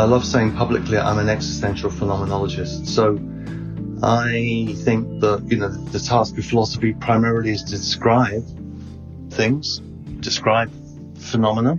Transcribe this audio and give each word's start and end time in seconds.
I 0.00 0.04
love 0.04 0.24
saying 0.24 0.56
publicly 0.56 0.96
I'm 0.96 1.18
an 1.18 1.28
existential 1.28 1.90
phenomenologist. 1.90 2.86
So 2.86 3.18
I 4.02 4.74
think 4.78 5.20
that, 5.20 5.44
you 5.46 5.58
know, 5.58 5.68
the 5.68 5.98
task 5.98 6.38
of 6.38 6.46
philosophy 6.46 6.94
primarily 6.94 7.50
is 7.50 7.64
to 7.64 7.72
describe 7.72 8.42
things, 9.30 9.80
describe 10.20 10.72
phenomena, 11.18 11.78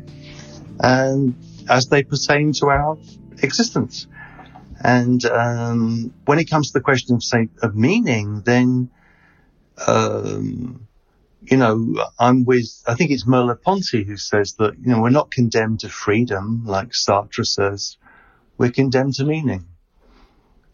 and 0.79 1.33
as 1.67 1.87
they 1.87 2.03
pertain 2.03 2.53
to 2.53 2.67
our 2.67 2.95
existence. 3.41 4.05
And 4.83 5.25
um, 5.25 6.13
when 6.25 6.37
it 6.37 6.47
comes 6.47 6.67
to 6.67 6.73
the 6.73 6.81
question 6.81 7.15
of, 7.15 7.23
say, 7.23 7.49
of 7.63 7.75
meaning, 7.75 8.43
then, 8.45 8.91
um, 9.87 10.87
you 11.41 11.57
know, 11.57 12.07
I'm 12.19 12.45
with, 12.45 12.83
I 12.87 12.93
think 12.93 13.09
it's 13.09 13.25
Merleau-Ponty 13.25 14.03
who 14.03 14.17
says 14.17 14.53
that, 14.59 14.77
you 14.79 14.91
know, 14.91 15.01
we're 15.01 15.09
not 15.09 15.31
condemned 15.31 15.79
to 15.79 15.89
freedom, 15.89 16.65
like 16.67 16.89
Sartre 16.89 17.47
says, 17.47 17.97
we're 18.61 18.69
condemned 18.69 19.15
to 19.15 19.25
meaning. 19.25 19.65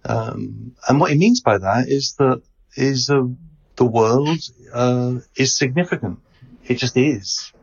Um, 0.04 0.76
and 0.90 1.00
what 1.00 1.10
he 1.10 1.18
means 1.18 1.40
by 1.40 1.58
that 1.58 1.88
is 1.88 2.16
that 2.20 2.42
is 2.76 3.08
the 3.08 3.86
world 3.86 4.40
uh, 4.74 5.20
is 5.38 5.58
significant. 5.58 6.20
It 6.66 6.76
just 6.76 6.98
is. 6.98 7.54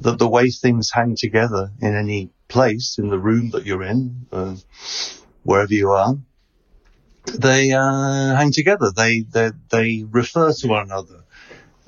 That 0.00 0.18
the 0.18 0.28
way 0.28 0.50
things 0.50 0.90
hang 0.92 1.16
together 1.16 1.70
in 1.80 1.96
any 1.96 2.28
place, 2.48 2.98
in 2.98 3.08
the 3.08 3.18
room 3.18 3.48
that 3.52 3.64
you're 3.64 3.82
in, 3.82 4.26
uh, 4.30 4.56
wherever 5.42 5.72
you 5.72 5.88
are, 5.92 6.16
they 7.32 7.72
uh, 7.72 8.36
hang 8.36 8.52
together. 8.52 8.92
They, 8.94 9.20
they 9.20 9.52
they 9.70 10.04
refer 10.06 10.52
to 10.52 10.68
one 10.68 10.82
another, 10.82 11.24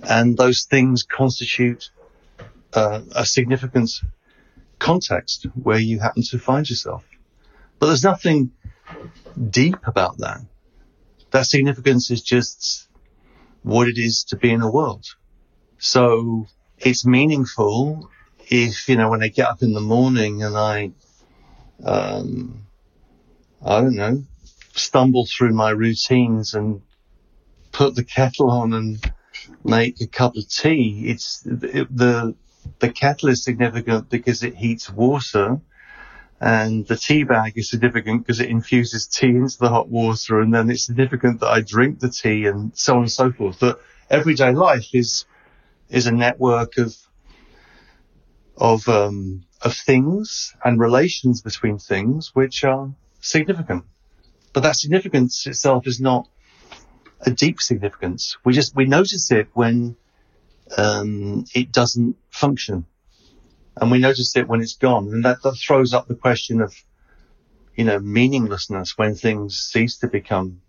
and 0.03 0.39
those 0.39 0.65
things 0.65 1.03
constitute 1.03 1.91
uh, 2.73 3.03
a 3.15 3.27
significant 3.27 3.91
context 4.79 5.47
where 5.55 5.79
you 5.79 5.99
happen 5.99 6.23
to 6.31 6.39
find 6.39 6.69
yourself. 6.69 7.05
But 7.79 7.87
there's 7.87 8.05
nothing 8.05 8.53
deep 9.51 9.77
about 9.87 10.19
that. 10.19 10.41
That 11.31 11.47
significance 11.47 12.11
is 12.11 12.23
just 12.23 12.89
what 13.63 13.89
it 13.89 13.99
is 13.99 14.25
to 14.25 14.37
be 14.37 14.51
in 14.51 14.61
the 14.61 14.71
world. 14.71 15.05
So 15.79 16.47
it's 16.79 17.07
meaningful 17.07 18.11
if, 18.51 18.89
you 18.89 18.97
know, 18.97 19.11
when 19.11 19.23
I 19.23 19.29
get 19.29 19.49
up 19.49 19.63
in 19.63 19.75
the 19.75 19.81
morning 19.81 20.43
and 20.43 20.57
I, 20.57 20.91
um, 21.85 22.67
I 23.65 23.81
don't 23.81 23.95
know, 23.95 24.25
stumble 24.75 25.27
through 25.27 25.53
my 25.53 25.71
routines 25.71 26.55
and 26.55 26.83
put 27.73 27.95
the 27.95 28.05
kettle 28.05 28.51
on 28.51 28.73
and 28.73 29.13
make 29.65 30.01
a 30.01 30.07
cup 30.07 30.37
of 30.37 30.49
tea, 30.49 31.05
it's 31.07 31.45
it, 31.47 31.95
the, 31.97 32.35
the 32.81 32.91
kettle 32.91 33.29
is 33.29 33.45
significant 33.45 34.09
because 34.09 34.43
it 34.43 34.55
heats 34.55 34.91
water 34.91 35.61
and 36.41 36.87
the 36.87 36.97
tea 36.97 37.25
bag 37.25 37.55
is 37.57 37.69
significant 37.69 38.23
because 38.23 38.41
it 38.41 38.49
infuses 38.49 39.07
tea 39.07 39.29
into 39.29 39.59
the 39.59 39.69
hot 39.69 39.89
water 39.89 40.41
and 40.41 40.55
then 40.55 40.71
it's 40.71 40.85
significant 40.85 41.41
that 41.41 41.49
I 41.49 41.63
drink 41.63 41.99
the 41.99 42.11
tea 42.11 42.47
and 42.47 42.77
so 42.77 42.95
on 42.95 43.01
and 43.01 43.11
so 43.13 43.33
forth. 43.33 43.59
That 43.59 43.79
everyday 44.09 44.53
life 44.53 44.95
is, 44.95 45.25
is 45.89 46.07
a 46.07 46.13
network 46.13 46.79
of, 46.79 46.95
of, 48.57 48.89
um, 48.89 49.45
of 49.61 49.75
things 49.75 50.55
and 50.65 50.79
relations 50.79 51.43
between 51.43 51.79
things 51.79 52.31
which 52.35 52.63
are 52.63 52.95
significant. 53.21 53.85
But 54.53 54.63
that 54.63 54.77
significance 54.77 55.45
itself 55.47 55.89
is 55.89 56.01
not 56.01 56.29
a 57.21 57.33
deep 57.33 57.61
significance. 57.61 58.37
We 58.45 58.53
just, 58.53 58.77
we 58.77 58.85
notice 58.85 59.33
it 59.33 59.49
when, 59.55 59.97
um, 60.77 61.47
it 61.53 61.73
doesn't 61.73 62.17
function 62.31 62.87
and 63.81 63.91
we 63.91 63.99
notice 63.99 64.37
it 64.37 64.49
when 64.49 64.61
it's 64.61 64.77
gone. 64.77 65.09
And 65.09 65.25
that, 65.25 65.43
that 65.43 65.57
throws 65.57 65.95
up 65.95 66.09
the 66.09 66.15
question 66.15 66.61
of, 66.61 66.75
you 67.75 67.85
know, 67.85 67.99
meaninglessness 67.99 68.97
when 68.97 69.15
things 69.15 69.61
cease 69.61 69.99
to 69.99 70.09
become, 70.09 70.61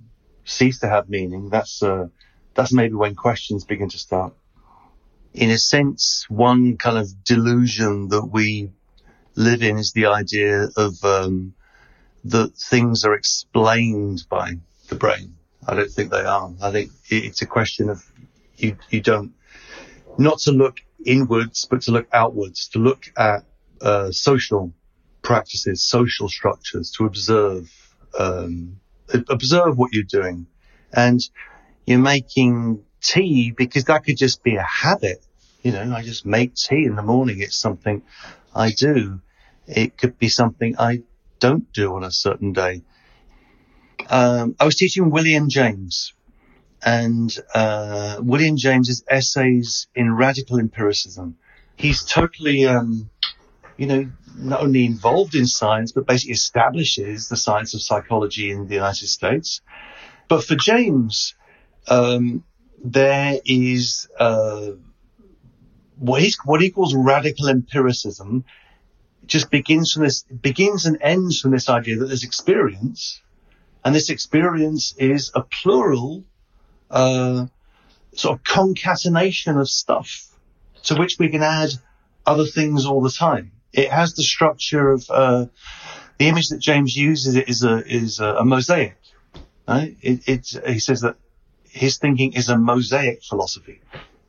cease 0.46 0.80
to 0.80 0.90
have 0.90 1.10
meaning. 1.10 1.50
That's, 1.50 1.82
uh, 1.82 2.08
that's 2.54 2.74
maybe 2.74 2.96
when 2.96 3.16
questions 3.16 3.64
begin 3.66 3.90
to 3.90 3.98
start. 3.98 4.34
In 5.34 5.50
a 5.52 5.58
sense, 5.58 6.26
one 6.30 6.78
kind 6.78 6.98
of 6.98 7.24
delusion 7.24 8.10
that 8.10 8.26
we 8.26 8.72
live 9.36 9.62
in 9.64 9.78
is 9.78 9.94
the 9.94 10.08
idea 10.08 10.68
of, 10.76 11.04
um, 11.04 11.54
that 12.26 12.54
things 12.56 13.06
are 13.06 13.14
explained 13.14 14.24
by 14.30 14.54
the 14.90 14.96
brain. 14.96 15.36
I 15.68 15.76
don't 15.76 15.90
think 15.90 16.12
they 16.12 16.24
are. 16.24 16.52
I 16.62 16.72
think 16.72 16.92
it's 17.10 17.42
a 17.42 17.46
question 17.46 17.90
of 17.90 18.04
you, 18.58 18.76
you 18.90 19.02
don't, 19.02 19.34
not 20.18 20.40
to 20.40 20.52
look 20.52 20.82
inwards, 21.06 21.66
but 21.70 21.82
to 21.84 21.92
look 21.92 22.08
outwards, 22.14 22.70
to 22.70 22.80
look 22.80 23.12
at 23.18 23.44
uh, 23.82 24.12
social 24.12 24.74
practices, 25.22 25.84
social 25.84 26.30
structures, 26.30 26.92
to 26.98 27.06
observe, 27.06 27.72
um, 28.18 28.80
observe 29.30 29.78
what 29.78 29.94
you're 29.94 30.04
doing. 30.04 30.48
And 30.92 31.20
you're 31.86 32.00
making 32.00 32.84
tea 33.02 33.52
because 33.52 33.86
that 33.86 34.04
could 34.04 34.18
just 34.18 34.44
be 34.44 34.56
a 34.56 34.64
habit. 34.64 35.26
You 35.64 35.72
know, 35.72 35.94
I 35.94 36.04
just 36.04 36.26
make 36.26 36.56
tea 36.56 36.86
in 36.86 36.96
the 36.96 37.04
morning. 37.04 37.42
It's 37.42 37.58
something 37.58 38.02
I 38.56 38.72
do. 38.72 39.22
It 39.68 39.98
could 39.98 40.18
be 40.18 40.30
something 40.30 40.76
I 40.80 41.04
don't 41.40 41.72
do 41.74 41.96
on 41.96 42.04
a 42.04 42.12
certain 42.12 42.54
day. 42.54 42.82
Um, 44.10 44.56
I 44.60 44.66
was 44.66 44.76
teaching 44.76 45.12
William 45.12 45.50
James 45.50 46.14
and 46.84 47.36
uh, 47.54 48.18
William 48.22 48.58
James's 48.58 49.04
essays 49.10 49.88
in 49.96 50.14
radical 50.14 50.60
empiricism. 50.60 51.38
He's 51.76 52.04
totally, 52.04 52.66
um, 52.66 53.10
you 53.78 53.88
know, 53.88 54.12
not 54.36 54.62
only 54.62 54.86
involved 54.86 55.36
in 55.36 55.46
science, 55.46 55.92
but 55.92 56.06
basically 56.06 56.34
establishes 56.34 57.30
the 57.30 57.38
science 57.38 57.74
of 57.74 57.82
psychology 57.82 58.52
in 58.52 58.68
the 58.68 58.76
United 58.76 59.08
States. 59.08 59.62
But 60.28 60.44
for 60.44 60.56
James, 60.56 61.36
um, 61.88 62.44
there 62.84 63.40
is 63.46 64.08
uh, 64.18 64.72
what, 65.98 66.24
what 66.46 66.62
he 66.62 66.72
calls 66.72 66.96
radical 66.96 67.50
empiricism. 67.50 68.46
Just 69.26 69.52
begins 69.52 69.94
from 69.94 70.04
this, 70.04 70.24
begins 70.24 70.86
and 70.86 70.98
ends 71.02 71.40
from 71.40 71.52
this 71.52 71.70
idea 71.70 71.98
that 71.98 72.06
there's 72.06 72.24
experience, 72.24 73.22
and 73.84 73.94
this 73.94 74.10
experience 74.10 74.96
is 74.98 75.32
a 75.36 75.42
plural 75.42 76.24
uh, 76.90 77.46
sort 78.14 78.38
of 78.38 78.44
concatenation 78.44 79.58
of 79.58 79.70
stuff 79.70 80.28
to 80.84 80.96
which 80.96 81.18
we 81.20 81.30
can 81.30 81.44
add 81.44 81.70
other 82.26 82.46
things 82.46 82.86
all 82.86 83.02
the 83.02 83.12
time. 83.12 83.52
It 83.74 83.90
has 83.92 84.14
the 84.14 84.24
structure 84.24 84.92
of 84.92 85.06
uh, 85.10 85.46
the 86.18 86.28
image 86.28 86.50
that 86.50 86.60
James 86.60 86.96
uses. 86.96 87.36
It 87.36 87.50
is 87.50 87.64
a 87.64 87.86
is 87.86 88.20
a, 88.20 88.36
a 88.36 88.46
mosaic. 88.46 88.96
Right? 89.68 89.96
It, 90.02 90.28
it, 90.28 90.68
he 90.68 90.80
says 90.80 91.02
that 91.02 91.16
his 91.64 91.98
thinking 91.98 92.34
is 92.34 92.50
a 92.50 92.58
mosaic 92.58 93.24
philosophy, 93.24 93.82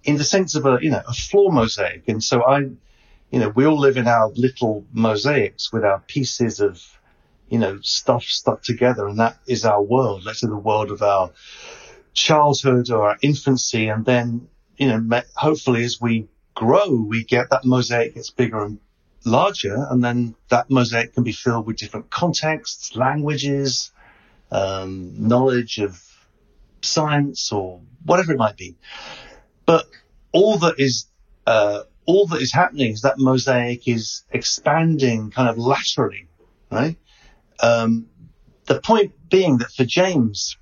in 0.04 0.16
the 0.16 0.24
sense 0.24 0.54
of 0.54 0.66
a 0.66 0.78
you 0.80 0.90
know 0.90 1.02
a 1.06 1.14
floor 1.14 1.50
mosaic. 1.50 2.08
And 2.08 2.22
so 2.22 2.42
I, 2.42 2.58
you 2.58 3.38
know, 3.38 3.48
we 3.48 3.64
all 3.64 3.78
live 3.78 3.96
in 3.96 4.06
our 4.06 4.28
little 4.28 4.84
mosaics 4.92 5.72
with 5.72 5.84
our 5.84 6.00
pieces 6.00 6.60
of 6.60 6.82
you 7.48 7.58
know 7.58 7.80
stuff 7.80 8.24
stuck 8.24 8.62
together, 8.62 9.06
and 9.06 9.18
that 9.18 9.38
is 9.46 9.64
our 9.64 9.82
world. 9.82 10.24
Let's 10.24 10.40
say 10.40 10.48
the 10.48 10.56
world 10.56 10.90
of 10.90 11.02
our 11.02 11.30
childhood 12.12 12.90
or 12.90 13.10
our 13.10 13.18
infancy, 13.22 13.88
and 13.88 14.04
then 14.04 14.48
you 14.76 14.88
know 14.88 15.22
hopefully 15.34 15.84
as 15.84 16.00
we 16.00 16.28
grow, 16.54 16.90
we 16.90 17.24
get 17.24 17.50
that 17.50 17.64
mosaic 17.64 18.14
gets 18.14 18.30
bigger 18.30 18.62
and 18.64 18.78
larger, 19.24 19.86
and 19.90 20.02
then 20.02 20.34
that 20.48 20.70
mosaic 20.70 21.14
can 21.14 21.22
be 21.22 21.32
filled 21.32 21.66
with 21.66 21.76
different 21.76 22.10
contexts, 22.10 22.96
languages, 22.96 23.92
um, 24.50 25.28
knowledge 25.28 25.78
of 25.78 26.02
science 26.82 27.52
or 27.52 27.80
whatever 28.04 28.32
it 28.32 28.38
might 28.38 28.56
be. 28.56 28.76
But 29.66 29.86
all 30.32 30.58
that 30.58 30.74
is 30.78 31.06
uh, 31.46 31.82
all 32.06 32.26
that 32.28 32.42
is 32.42 32.52
happening 32.52 32.92
is 32.92 33.02
that 33.02 33.18
mosaic 33.18 33.86
is 33.86 34.22
expanding 34.30 35.30
kind 35.30 35.48
of 35.48 35.58
laterally, 35.58 36.28
right? 36.70 36.96
Um, 37.62 38.06
the 38.66 38.80
point 38.80 39.12
being 39.28 39.58
that 39.58 39.70
for 39.72 39.84
James, 39.84 40.56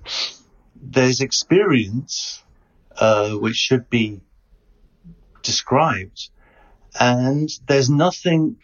there's 0.81 1.21
experience 1.21 2.43
uh, 2.97 3.31
which 3.31 3.55
should 3.55 3.89
be 3.89 4.21
described, 5.41 6.29
and 6.99 7.49
there's 7.67 7.89
nothing 7.89 8.57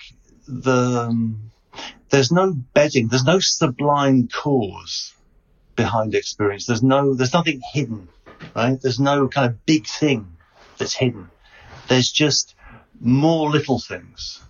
the 0.47 1.07
um, 1.07 1.51
there's 2.09 2.31
no 2.31 2.53
bedding, 2.53 3.07
there's 3.07 3.23
no 3.23 3.39
sublime 3.39 4.27
cause 4.27 5.13
behind 5.75 6.15
experience. 6.15 6.65
There's 6.65 6.83
no 6.83 7.13
there's 7.13 7.33
nothing 7.33 7.61
hidden, 7.73 8.07
right? 8.55 8.79
There's 8.81 8.99
no 8.99 9.27
kind 9.27 9.49
of 9.49 9.65
big 9.65 9.87
thing 9.87 10.37
that's 10.77 10.93
hidden. 10.93 11.29
There's 11.87 12.11
just 12.11 12.55
more 12.99 13.49
little 13.49 13.79
things, 13.79 14.41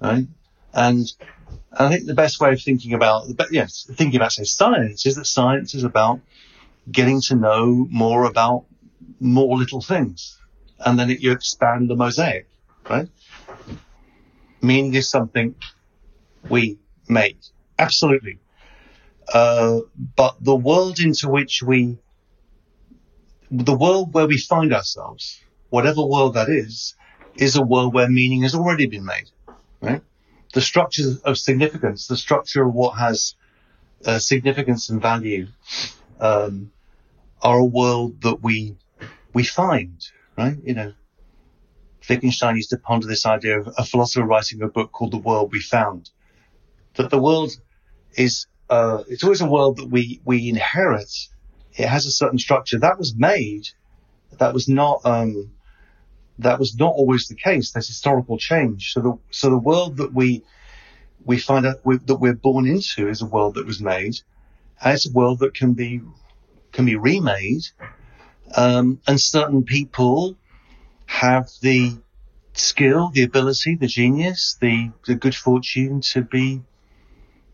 right? 0.00 0.26
And 0.72 1.06
I 1.72 1.88
think 1.88 2.06
the 2.06 2.14
best 2.14 2.40
way 2.40 2.52
of 2.52 2.60
thinking 2.60 2.94
about, 2.94 3.26
yes, 3.50 3.88
thinking 3.92 4.16
about 4.16 4.32
say 4.32 4.44
science 4.44 5.06
is 5.06 5.16
that 5.16 5.26
science 5.26 5.74
is 5.74 5.84
about 5.84 6.20
getting 6.90 7.20
to 7.28 7.34
know 7.34 7.86
more 7.90 8.24
about 8.24 8.66
more 9.20 9.56
little 9.56 9.80
things. 9.80 10.38
And 10.84 10.98
then 10.98 11.10
it, 11.10 11.20
you 11.20 11.32
expand 11.32 11.88
the 11.88 11.96
mosaic, 11.96 12.48
right? 12.88 13.08
Meaning 14.60 14.94
is 14.94 15.08
something 15.08 15.54
we 16.48 16.78
make. 17.08 17.38
absolutely. 17.78 18.38
Uh, 19.32 19.80
but 20.16 20.36
the 20.40 20.54
world 20.54 21.00
into 21.00 21.28
which 21.28 21.62
we, 21.62 21.98
the 23.50 23.74
world 23.74 24.12
where 24.12 24.26
we 24.26 24.38
find 24.38 24.74
ourselves, 24.74 25.40
whatever 25.70 26.04
world 26.04 26.34
that 26.34 26.48
is, 26.48 26.94
is 27.36 27.56
a 27.56 27.62
world 27.62 27.94
where 27.94 28.08
meaning 28.08 28.42
has 28.42 28.54
already 28.54 28.86
been 28.86 29.04
made, 29.04 29.30
right? 29.80 30.02
The 30.52 30.60
structure 30.60 31.14
of 31.24 31.36
significance, 31.38 32.06
the 32.06 32.16
structure 32.16 32.62
of 32.64 32.74
what 32.74 32.98
has 32.98 33.34
uh, 34.04 34.18
significance 34.18 34.90
and 34.90 35.00
value, 35.00 35.48
um, 36.20 36.70
are 37.44 37.58
a 37.58 37.64
world 37.64 38.22
that 38.22 38.42
we 38.42 38.76
we 39.32 39.44
find, 39.44 40.00
right? 40.36 40.56
You 40.64 40.74
know, 40.74 40.92
Wittgenstein 42.08 42.56
used 42.56 42.70
to 42.70 42.78
ponder 42.78 43.06
this 43.06 43.26
idea 43.26 43.60
of 43.60 43.68
a 43.78 43.84
philosopher 43.84 44.24
writing 44.26 44.62
a 44.62 44.68
book 44.68 44.92
called 44.92 45.12
The 45.12 45.18
World 45.18 45.52
We 45.52 45.60
Found. 45.60 46.10
That 46.94 47.10
the 47.10 47.20
world 47.20 47.52
is, 48.14 48.46
uh, 48.70 49.02
it's 49.08 49.24
always 49.24 49.40
a 49.40 49.46
world 49.46 49.78
that 49.78 49.86
we, 49.86 50.20
we 50.24 50.48
inherit. 50.48 51.12
It 51.74 51.88
has 51.88 52.06
a 52.06 52.10
certain 52.10 52.38
structure 52.38 52.78
that 52.78 52.98
was 52.98 53.14
made. 53.16 53.68
That 54.38 54.54
was 54.54 54.68
not, 54.68 55.00
um, 55.04 55.50
that 56.38 56.58
was 56.58 56.76
not 56.76 56.92
always 56.92 57.26
the 57.26 57.34
case. 57.34 57.72
There's 57.72 57.88
historical 57.88 58.38
change. 58.38 58.92
So 58.92 59.00
the, 59.00 59.18
so 59.30 59.50
the 59.50 59.58
world 59.58 59.96
that 59.96 60.12
we, 60.12 60.44
we 61.24 61.38
find 61.38 61.66
out 61.66 61.80
we, 61.84 61.96
that 61.96 62.16
we're 62.16 62.34
born 62.34 62.66
into 62.66 63.08
is 63.08 63.22
a 63.22 63.26
world 63.26 63.54
that 63.54 63.66
was 63.66 63.80
made. 63.80 64.14
And 64.82 64.94
it's 64.94 65.08
a 65.08 65.12
world 65.12 65.40
that 65.40 65.54
can 65.54 65.72
be, 65.72 66.00
can 66.74 66.84
be 66.84 66.96
remade. 66.96 67.64
Um, 68.54 69.00
and 69.06 69.18
certain 69.18 69.64
people 69.64 70.36
have 71.06 71.48
the 71.62 71.96
skill, 72.52 73.10
the 73.12 73.22
ability, 73.22 73.76
the 73.76 73.86
genius, 73.86 74.56
the, 74.60 74.90
the 75.06 75.14
good 75.14 75.34
fortune 75.34 76.02
to 76.02 76.22
be 76.22 76.62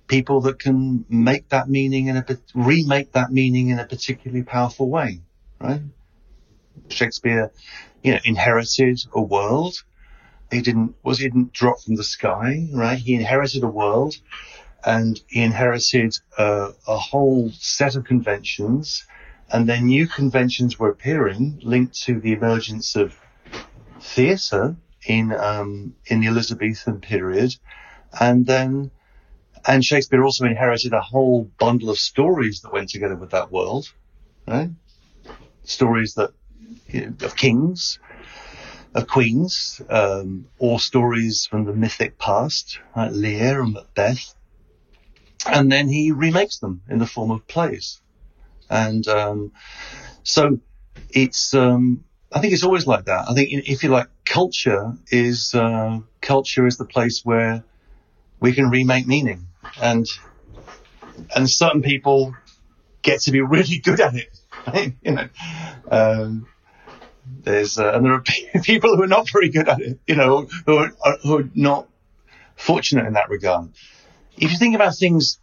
people 0.08 0.40
that 0.43 0.58
can 0.58 1.05
make 1.08 1.49
that 1.50 1.69
meaning 1.69 2.08
in 2.08 2.17
a, 2.17 2.25
remake 2.55 3.12
that 3.12 3.31
meaning 3.31 3.69
in 3.69 3.78
a 3.78 3.87
particularly 3.87 4.43
powerful 4.43 4.88
way, 4.90 5.20
right? 5.61 5.82
Shakespeare, 6.88 7.52
you 8.02 8.12
know, 8.12 8.19
inherited 8.25 9.00
a 9.12 9.20
world. 9.20 9.82
He 10.50 10.62
didn't, 10.62 10.96
was 11.05 11.19
he 11.19 11.26
didn't 11.26 11.52
drop 11.52 11.81
from 11.81 11.94
the 11.94 12.02
sky, 12.02 12.66
right? 12.73 12.99
He 12.99 13.14
inherited 13.14 13.62
a 13.62 13.69
world 13.69 14.16
and 14.85 15.21
he 15.29 15.43
inherited 15.43 16.17
a 16.38 16.97
whole 16.97 17.50
set 17.53 17.97
of 17.97 18.05
conventions 18.05 19.06
and 19.53 19.69
then 19.69 19.87
new 19.87 20.06
conventions 20.06 20.79
were 20.79 20.91
appearing 20.91 21.61
linked 21.62 22.00
to 22.03 22.21
the 22.21 22.32
emergence 22.32 22.97
of 22.97 23.19
theatre 24.00 24.77
in 25.06 25.32
um, 25.32 25.94
in 26.06 26.21
the 26.21 26.29
Elizabethan 26.29 27.00
period, 27.00 27.56
and 28.19 28.47
then 28.47 28.91
and 29.67 29.85
Shakespeare 29.85 30.23
also 30.25 30.47
inherited 30.47 30.93
a 30.93 31.00
whole 31.00 31.50
bundle 31.59 31.91
of 31.91 31.99
stories 31.99 32.61
that 32.61 32.73
went 32.73 32.91
together 32.91 33.17
with 33.17 33.31
that 33.31 33.50
world, 33.50 33.93
right? 34.47 34.71
Stories 35.65 36.15
that 36.15 36.31
you 36.88 37.06
know, 37.06 37.26
of 37.26 37.37
kings, 37.37 37.99
of 38.94 39.06
queens, 39.06 39.81
um, 39.91 40.47
or 40.59 40.79
stories 40.79 41.47
from 41.47 41.65
the 41.65 41.73
mythic 41.73 42.19
past, 42.19 42.79
like 42.97 43.12
Lear 43.12 43.62
and 43.62 43.75
Macbeth, 43.75 44.35
and 45.46 45.70
then 45.70 45.88
he 45.88 46.12
remakes 46.12 46.58
them 46.58 46.82
in 46.88 46.98
the 46.98 47.06
form 47.06 47.31
of 47.31 47.46
plays, 47.46 48.00
and 48.69 49.06
um, 49.08 49.52
so 50.22 50.58
it's 51.10 51.54
um, 51.54 52.04
I 52.32 52.40
think 52.40 52.52
it's 52.52 52.64
always 52.64 52.87
like 52.87 53.06
that. 53.06 53.28
I 53.28 53.34
think 53.34 53.50
if 53.50 53.82
you 53.82 53.88
like, 53.88 54.08
culture 54.25 54.92
is 55.08 55.54
uh, 55.54 56.00
culture 56.20 56.66
is 56.66 56.76
the 56.76 56.84
place 56.84 57.25
where 57.25 57.64
we 58.38 58.52
can 58.52 58.70
remake 58.70 59.06
meaning, 59.06 59.46
and 59.81 60.06
and 61.34 61.48
certain 61.48 61.82
people 61.82 62.34
get 63.02 63.20
to 63.22 63.32
be 63.32 63.40
really 63.54 63.78
good 63.78 64.00
at 64.00 64.14
it. 64.14 64.28
You 65.02 65.12
know, 65.12 65.28
um, 65.90 66.46
there's 67.42 67.78
uh, 67.78 67.92
and 67.94 68.04
there 68.04 68.12
are 68.12 68.22
people 68.62 68.94
who 68.94 69.02
are 69.02 69.08
not 69.08 69.28
very 69.31 69.48
good 69.48 69.69
at 69.69 69.81
it. 69.81 69.98
You 70.06 70.16
know, 70.16 70.48
who 70.66 70.76
are, 70.76 70.92
who 71.22 71.38
are 71.38 71.50
not 71.54 71.88
fortunate 72.56 73.06
in 73.06 73.14
that 73.14 73.31
regard. 73.31 73.70
If 74.37 74.50
you 74.50 74.59
think 74.59 74.75
about 74.75 74.97
things 74.97 75.38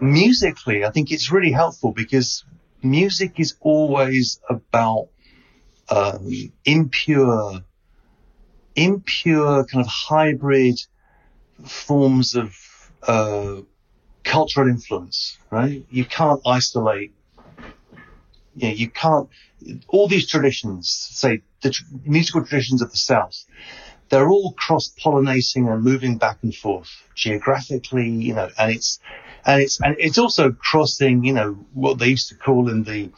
musically, 0.00 0.84
I 0.84 0.90
think 0.90 1.10
it's 1.10 1.30
really 1.32 1.52
helpful 1.52 1.92
because 1.92 2.44
music 2.82 3.40
is 3.40 3.56
always 3.60 4.40
about 4.48 5.08
um, 5.88 6.30
impure, 6.64 7.60
impure 8.76 9.64
kind 9.64 9.84
of 9.84 9.90
hybrid 9.90 10.78
forms 11.64 12.36
of 12.36 12.54
uh, 13.02 13.62
cultural 14.24 14.68
influence, 14.68 15.38
right? 15.50 15.84
You 15.90 16.04
can't 16.04 16.40
isolate. 16.46 17.14
You, 18.54 18.68
know, 18.68 18.74
you 18.74 18.90
can't. 18.90 19.28
All 19.88 20.08
these 20.08 20.28
traditions, 20.28 20.88
say 20.88 21.42
the 21.62 21.70
tr- 21.70 21.84
musical 22.04 22.44
traditions 22.44 22.82
of 22.82 22.90
the 22.90 22.96
South, 22.96 23.44
they're 24.08 24.28
all 24.28 24.52
cross-pollinating 24.52 25.72
and 25.72 25.82
moving 25.82 26.18
back 26.18 26.38
and 26.42 26.54
forth 26.54 26.90
geographically, 27.14 28.08
you 28.08 28.34
know, 28.34 28.48
and 28.58 28.72
it's 28.72 29.00
and 29.44 29.62
it's 29.62 29.80
and 29.80 29.96
it's 29.98 30.18
also 30.18 30.52
crossing, 30.52 31.24
you 31.24 31.32
know, 31.32 31.52
what 31.74 31.98
they 31.98 32.08
used 32.08 32.28
to 32.28 32.34
call 32.34 32.68
in 32.70 32.84
the 32.84 33.10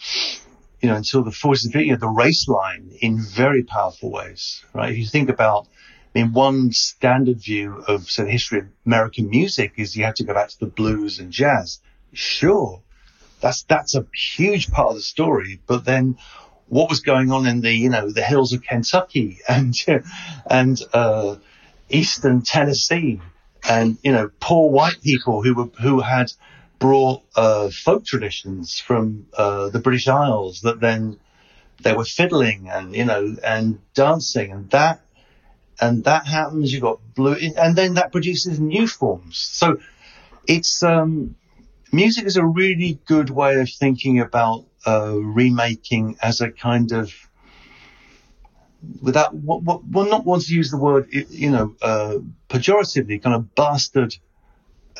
you 0.81 0.89
know, 0.89 0.97
until 0.97 1.23
the 1.23 1.31
40s 1.31 1.67
and 1.67 1.75
50s, 1.75 2.01
the 2.01 2.09
race 2.09 2.49
line 2.49 2.91
in 3.01 3.21
very 3.21 3.63
powerful 3.63 4.11
ways, 4.11 4.65
right? 4.73 4.91
If 4.93 4.99
you 4.99 5.07
think 5.07 5.29
about, 5.29 5.69
I 6.15 6.21
mean, 6.21 6.33
one 6.33 6.73
standard 6.73 7.39
view 7.39 7.85
of 7.87 8.11
say, 8.11 8.25
the 8.25 8.31
history 8.31 8.61
of 8.61 8.67
American 8.87 9.29
music 9.29 9.75
is 9.77 9.95
you 9.95 10.05
have 10.05 10.15
to 10.15 10.25
go 10.25 10.35
back 10.35 10.49
to 10.49 10.59
the 10.59 10.67
blues 10.67 11.19
and 11.19 11.31
jazz. 11.31 11.81
Sure. 12.13 12.83
That's, 13.41 13.63
that's 13.65 13.95
a 13.95 14.07
huge 14.15 14.71
part 14.71 14.91
of 14.91 14.97
the 14.97 15.03
story. 15.03 15.61
But 15.67 15.85
then 15.85 16.17
what 16.71 16.89
was 16.89 17.01
going 17.01 17.31
on 17.31 17.47
in 17.47 17.61
the, 17.61 17.73
you 17.73 17.91
know, 17.91 18.11
the 18.11 18.23
hills 18.23 18.55
of 18.55 18.63
Kentucky 18.63 19.39
and, 19.49 19.75
and, 20.49 20.83
uh, 20.93 21.37
Eastern 21.91 22.43
Tennessee 22.43 23.21
and, 23.69 23.99
you 24.03 24.13
know, 24.13 24.31
poor 24.41 24.71
white 24.71 25.03
people 25.03 25.43
who 25.43 25.55
were, 25.55 25.71
who 25.81 26.01
had, 26.01 26.33
brought 26.81 27.23
uh, 27.37 27.69
folk 27.71 28.05
traditions 28.05 28.81
from 28.81 29.27
uh, 29.37 29.69
the 29.69 29.79
British 29.79 30.09
Isles 30.09 30.63
that 30.63 30.81
then 30.81 31.21
they 31.83 31.93
were 31.93 32.05
fiddling 32.05 32.69
and 32.69 32.97
you 32.97 33.05
know 33.05 33.37
and 33.45 33.79
dancing 33.95 34.51
and 34.51 34.71
that 34.71 35.01
and 35.81 36.05
that 36.05 36.27
happens. 36.27 36.73
you've 36.73 36.83
got 36.83 36.99
blue 37.15 37.37
and 37.57 37.77
then 37.77 37.95
that 37.95 38.13
produces 38.13 38.59
new 38.59 38.89
forms. 38.89 39.39
So 39.39 39.79
it's 40.47 40.83
um, 40.83 41.37
music 41.93 42.27
is 42.27 42.37
a 42.37 42.45
really 42.45 42.99
good 43.07 43.31
way 43.31 43.61
of 43.61 43.71
thinking 43.71 44.21
about 44.21 44.65
uh, 44.87 45.15
remaking 45.17 46.17
as 46.23 46.41
a 46.41 46.51
kind 46.51 46.93
of 46.93 47.13
without 49.03 49.35
what, 49.35 49.63
what 49.63 49.87
well 49.87 50.07
not 50.07 50.25
want 50.25 50.43
to 50.43 50.55
use 50.55 50.71
the 50.71 50.79
word 50.79 51.07
you 51.13 51.51
know 51.51 51.75
uh, 51.83 52.17
pejoratively 52.49 53.23
kind 53.23 53.37
of 53.37 53.55
bastard 53.55 54.15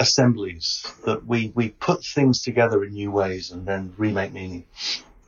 assemblies 0.01 0.87
that 1.05 1.27
we, 1.27 1.53
we 1.55 1.69
put 1.69 2.05
things 2.05 2.43
together 2.43 2.83
in 2.85 2.95
new 2.95 3.11
ways 3.11 3.51
and 3.51 3.67
then 3.67 3.93
remake 3.99 4.33
meaning. 4.33 4.65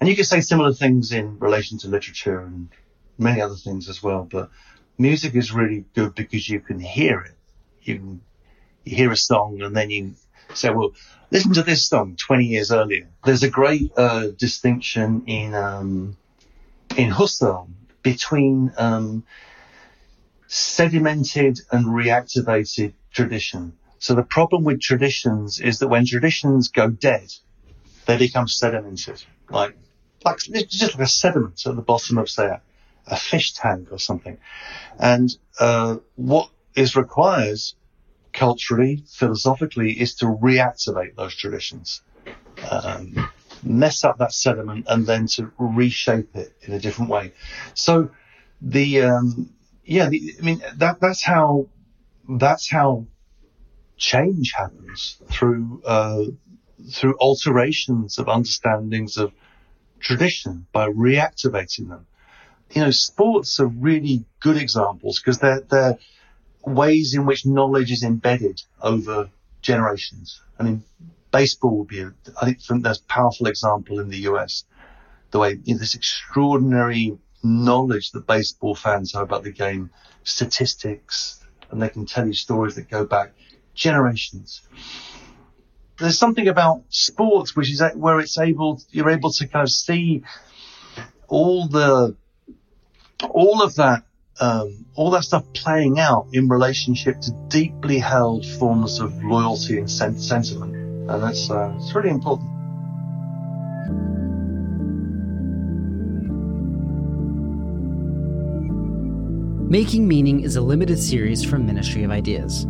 And 0.00 0.08
you 0.08 0.16
could 0.16 0.26
say 0.26 0.40
similar 0.40 0.72
things 0.72 1.12
in 1.12 1.38
relation 1.38 1.78
to 1.78 1.88
literature 1.88 2.40
and 2.40 2.68
many 3.18 3.40
other 3.40 3.54
things 3.54 3.88
as 3.88 4.02
well, 4.02 4.26
but 4.28 4.50
music 4.98 5.34
is 5.34 5.52
really 5.52 5.84
good 5.94 6.14
because 6.14 6.48
you 6.48 6.60
can 6.60 6.80
hear 6.80 7.20
it. 7.20 7.36
You 7.82 7.98
can 7.98 8.20
you 8.84 8.96
hear 8.96 9.12
a 9.12 9.16
song 9.16 9.60
and 9.62 9.76
then 9.76 9.90
you 9.90 10.14
say, 10.54 10.70
well, 10.70 10.92
listen 11.30 11.52
to 11.54 11.62
this 11.62 11.86
song 11.88 12.16
20 12.16 12.44
years 12.44 12.72
earlier. 12.72 13.08
There's 13.24 13.42
a 13.42 13.50
great 13.50 13.92
uh, 13.96 14.28
distinction 14.28 15.24
in 15.26 15.54
um, 15.54 16.16
in 16.96 17.10
Husserl 17.10 17.68
between 18.02 18.72
um, 18.76 19.24
sedimented 20.48 21.60
and 21.70 21.86
reactivated 21.86 22.92
tradition. 23.12 23.72
So 23.98 24.14
the 24.14 24.24
problem 24.24 24.64
with 24.64 24.80
traditions 24.80 25.60
is 25.60 25.78
that 25.78 25.88
when 25.88 26.04
traditions 26.04 26.68
go 26.68 26.90
dead, 26.90 27.32
they 28.06 28.18
become 28.18 28.46
sedimented, 28.46 29.24
like 29.48 29.76
like 30.24 30.38
just 30.38 30.94
like 30.94 31.04
a 31.04 31.06
sediment 31.06 31.66
at 31.66 31.76
the 31.76 31.82
bottom 31.82 32.18
of 32.18 32.28
say 32.28 32.46
a, 32.46 32.60
a 33.06 33.16
fish 33.16 33.52
tank 33.54 33.88
or 33.90 33.98
something. 33.98 34.38
And 34.98 35.34
uh, 35.58 35.96
what 36.16 36.50
is 36.74 36.96
required 36.96 37.58
culturally, 38.32 39.04
philosophically, 39.08 39.92
is 39.92 40.14
to 40.16 40.26
reactivate 40.26 41.16
those 41.16 41.34
traditions, 41.34 42.02
um, 42.70 43.30
mess 43.62 44.04
up 44.04 44.18
that 44.18 44.32
sediment, 44.32 44.86
and 44.88 45.06
then 45.06 45.26
to 45.26 45.52
reshape 45.58 46.34
it 46.36 46.52
in 46.62 46.72
a 46.72 46.78
different 46.78 47.10
way. 47.10 47.32
So 47.74 48.10
the 48.60 49.02
um, 49.02 49.50
yeah, 49.84 50.08
the, 50.08 50.34
I 50.40 50.44
mean 50.44 50.62
that 50.76 51.00
that's 51.00 51.22
how 51.22 51.68
that's 52.28 52.70
how 52.70 53.06
change 53.96 54.52
happens 54.56 55.18
through 55.30 55.82
uh, 55.84 56.24
through 56.90 57.16
alterations 57.18 58.18
of 58.18 58.28
understandings 58.28 59.16
of 59.16 59.32
tradition 60.00 60.66
by 60.72 60.88
reactivating 60.88 61.88
them. 61.88 62.06
You 62.70 62.82
know, 62.82 62.90
sports 62.90 63.60
are 63.60 63.66
really 63.66 64.24
good 64.40 64.56
examples 64.56 65.20
because 65.20 65.38
they're 65.38 65.60
they're 65.60 65.98
ways 66.64 67.14
in 67.14 67.26
which 67.26 67.46
knowledge 67.46 67.90
is 67.90 68.02
embedded 68.02 68.60
over 68.80 69.30
generations. 69.60 70.40
I 70.58 70.64
mean, 70.64 70.84
baseball 71.30 71.78
would 71.78 71.88
be, 71.88 72.04
I 72.04 72.44
think, 72.44 72.64
the 72.64 72.76
most 72.76 73.08
powerful 73.08 73.46
example 73.46 74.00
in 74.00 74.08
the 74.08 74.18
US. 74.28 74.64
The 75.30 75.38
way 75.38 75.58
you 75.64 75.74
know, 75.74 75.80
this 75.80 75.94
extraordinary 75.94 77.18
knowledge 77.42 78.12
that 78.12 78.26
baseball 78.26 78.74
fans 78.74 79.14
have 79.14 79.22
about 79.22 79.42
the 79.42 79.50
game, 79.50 79.90
statistics, 80.24 81.42
and 81.70 81.82
they 81.82 81.88
can 81.88 82.06
tell 82.06 82.26
you 82.26 82.34
stories 82.34 82.74
that 82.76 82.90
go 82.90 83.04
back 83.04 83.32
generations. 83.74 84.62
There's 85.98 86.18
something 86.18 86.48
about 86.48 86.82
sports 86.90 87.56
which 87.56 87.70
is 87.70 87.82
where 87.94 88.20
it's 88.20 88.38
able, 88.38 88.80
you're 88.90 89.10
able 89.10 89.30
to 89.32 89.46
kind 89.46 89.62
of 89.62 89.70
see 89.70 90.22
all 91.28 91.66
the, 91.66 92.16
all 93.30 93.62
of 93.62 93.76
that, 93.76 94.04
um, 94.40 94.86
all 94.94 95.10
that 95.10 95.24
stuff 95.24 95.44
playing 95.54 95.98
out 95.98 96.26
in 96.32 96.48
relationship 96.48 97.20
to 97.20 97.32
deeply 97.48 97.98
held 97.98 98.44
forms 98.44 99.00
of 99.00 99.12
loyalty 99.24 99.78
and 99.78 99.90
sen- 99.90 100.18
sentiment. 100.18 100.74
And 100.74 101.22
that's, 101.22 101.50
uh, 101.50 101.74
it's 101.78 101.94
really 101.94 102.10
important. 102.10 102.48
Making 109.70 110.06
Meaning 110.06 110.40
is 110.40 110.56
a 110.56 110.60
limited 110.60 110.98
series 110.98 111.42
from 111.42 111.64
Ministry 111.64 112.04
of 112.04 112.10
Ideas. 112.10 112.66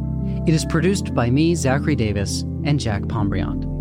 It 0.46 0.54
is 0.54 0.64
produced 0.64 1.14
by 1.14 1.30
me, 1.30 1.56
Zachary 1.56 1.96
Davis, 1.96 2.42
and 2.64 2.78
Jack 2.78 3.02
Pombriand. 3.02 3.72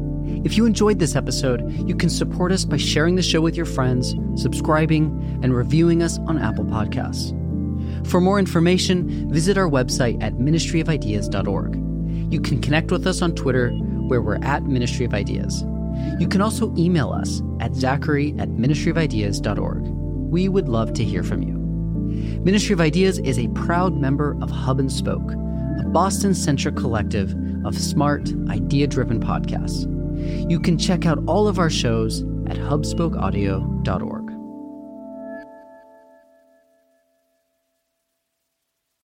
If 0.44 0.58
you 0.58 0.66
enjoyed 0.66 0.98
this 0.98 1.16
episode, 1.16 1.72
you 1.88 1.96
can 1.96 2.10
support 2.10 2.52
us 2.52 2.66
by 2.66 2.78
sharing 2.78 3.16
the 3.16 3.22
show 3.22 3.42
with 3.42 3.56
your 3.56 3.68
friends, 3.68 4.16
subscribing, 4.36 5.40
and 5.44 5.56
reviewing 5.56 6.02
us 6.02 6.18
on 6.20 6.40
Apple 6.40 6.66
Podcasts. 6.66 7.38
For 8.05 8.20
more 8.20 8.39
information, 8.39 9.31
visit 9.31 9.58
our 9.58 9.70
website 9.70 10.22
at 10.22 10.34
ministryofideas.org. 10.34 11.75
You 12.34 12.41
can 12.41 12.62
connect 12.62 12.91
with 12.91 13.08
us 13.08 13.22
on 13.22 13.36
Twitter, 13.36 13.72
where 13.72 14.22
we're 14.22 14.43
at 14.43 14.63
Ministry 14.63 15.05
of 15.05 15.13
Ideas. 15.13 15.63
You 16.20 16.27
can 16.27 16.41
also 16.41 16.74
email 16.77 17.12
us 17.12 17.41
at 17.60 17.75
zachary 17.75 18.36
at 18.39 18.50
ministryofideas.org. 18.50 19.81
We 20.31 20.50
would 20.50 20.67
love 20.67 20.93
to 20.93 21.03
hear 21.03 21.24
from 21.24 21.43
you. 21.43 21.62
Ministry 22.41 22.74
of 22.74 22.81
Ideas 22.81 23.20
is 23.20 23.38
a 23.38 23.48
proud 23.50 23.96
member 23.96 24.38
of 24.41 24.50
Hub 24.50 24.79
and 24.79 24.91
Spoke, 24.91 25.31
a 25.31 25.84
Boston 25.88 26.34
centric 26.34 26.75
collective 26.75 27.36
of 27.65 27.77
smart, 27.77 28.29
idea 28.50 28.88
driven 28.88 29.20
podcasts. 29.20 29.88
You 30.50 30.60
can 30.60 30.77
check 30.77 31.05
out 31.05 31.24
all 31.27 31.48
of 31.48 31.60
our 31.60 31.70
shows 31.70 32.22
at 32.48 32.58
hubspokeaudio.org. 32.58 34.21